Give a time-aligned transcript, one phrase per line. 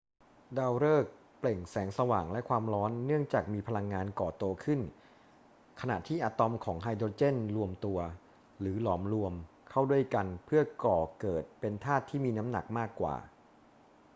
[0.57, 4.79] ดาวฤกษ์เปล่งแสงสว่างและความร้อนเนื่องจากมีพลังงานก่อตัวขึ้น
[5.81, 7.99] ขณะที่อะตอมของไฮโดรเจนรวมตัว
[8.59, 9.33] หรือหลอมรวม
[9.69, 13.15] เข้าด้วยกันเพื่อก่อเกิดเป็นธาตุที่มีน้ำหนักมากกว่า